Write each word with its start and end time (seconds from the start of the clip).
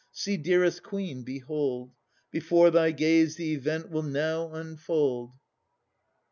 See, 0.11 0.35
dearest 0.35 0.81
Queen, 0.81 1.21
behold! 1.21 1.91
Before 2.31 2.71
thy 2.71 2.89
gaze 2.89 3.35
the 3.35 3.53
event 3.53 3.91
will 3.91 4.01
now 4.01 4.51
unfold. 4.51 5.31